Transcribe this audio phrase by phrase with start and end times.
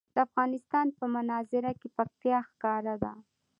[0.15, 3.13] د افغانستان په منظره کې پکتیکا ښکاره ده.